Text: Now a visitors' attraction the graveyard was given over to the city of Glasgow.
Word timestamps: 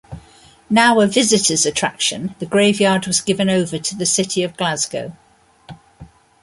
Now 0.67 0.99
a 1.01 1.05
visitors' 1.05 1.63
attraction 1.67 2.33
the 2.39 2.47
graveyard 2.47 3.05
was 3.05 3.21
given 3.21 3.51
over 3.51 3.77
to 3.77 3.95
the 3.95 4.07
city 4.07 4.41
of 4.41 4.57
Glasgow. 4.57 5.15